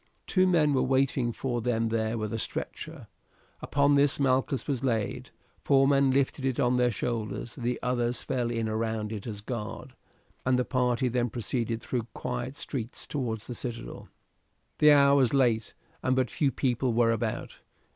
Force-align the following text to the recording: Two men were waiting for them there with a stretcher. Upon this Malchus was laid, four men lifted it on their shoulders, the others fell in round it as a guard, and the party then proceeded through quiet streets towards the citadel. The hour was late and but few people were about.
Two 0.25 0.47
men 0.47 0.73
were 0.73 0.81
waiting 0.81 1.31
for 1.31 1.61
them 1.61 1.89
there 1.89 2.17
with 2.17 2.33
a 2.33 2.39
stretcher. 2.39 3.05
Upon 3.61 3.93
this 3.93 4.19
Malchus 4.19 4.65
was 4.67 4.83
laid, 4.83 5.29
four 5.63 5.87
men 5.87 6.09
lifted 6.09 6.43
it 6.43 6.59
on 6.59 6.77
their 6.77 6.89
shoulders, 6.89 7.53
the 7.53 7.79
others 7.83 8.23
fell 8.23 8.49
in 8.49 8.67
round 8.67 9.11
it 9.11 9.27
as 9.27 9.41
a 9.41 9.43
guard, 9.43 9.93
and 10.43 10.57
the 10.57 10.65
party 10.65 11.07
then 11.07 11.29
proceeded 11.29 11.83
through 11.83 12.07
quiet 12.15 12.57
streets 12.57 13.05
towards 13.05 13.45
the 13.45 13.53
citadel. 13.53 14.07
The 14.79 14.91
hour 14.91 15.15
was 15.17 15.35
late 15.35 15.75
and 16.01 16.15
but 16.15 16.31
few 16.31 16.51
people 16.51 16.93
were 16.93 17.11
about. 17.11 17.59